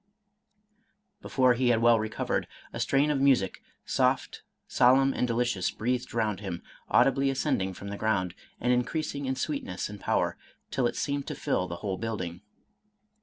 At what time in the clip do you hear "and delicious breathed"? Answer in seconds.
5.15-6.11